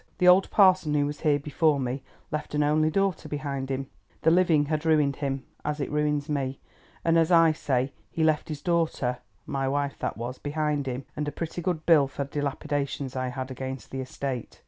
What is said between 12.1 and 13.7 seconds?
dilapidations I had